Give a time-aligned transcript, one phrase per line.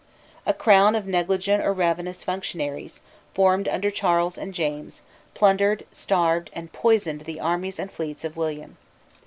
[0.47, 3.01] A crowd of negligent or ravenous functionaries,
[3.35, 5.03] formed under Charles and James,
[5.35, 8.77] plundered, starved, and poisoned the armies and fleets of William.